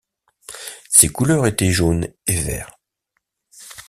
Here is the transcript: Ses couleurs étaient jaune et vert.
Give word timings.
Ses 0.89 1.09
couleurs 1.09 1.45
étaient 1.45 1.69
jaune 1.69 2.07
et 2.25 2.41
vert. 2.41 2.79